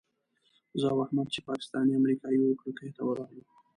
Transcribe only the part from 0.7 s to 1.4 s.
زه او احمد چې